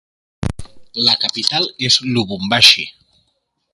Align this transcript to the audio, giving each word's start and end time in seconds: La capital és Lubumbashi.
La 1.09 1.13
capital 1.25 1.69
és 1.89 1.99
Lubumbashi. 2.15 2.87